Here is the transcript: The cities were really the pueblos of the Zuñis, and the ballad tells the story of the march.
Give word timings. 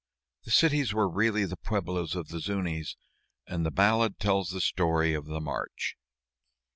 The 0.45 0.49
cities 0.49 0.95
were 0.95 1.07
really 1.07 1.45
the 1.45 1.57
pueblos 1.57 2.15
of 2.15 2.29
the 2.29 2.39
Zuñis, 2.39 2.95
and 3.45 3.63
the 3.63 3.69
ballad 3.69 4.17
tells 4.17 4.49
the 4.49 4.59
story 4.59 5.13
of 5.13 5.27
the 5.27 5.39
march. 5.39 5.95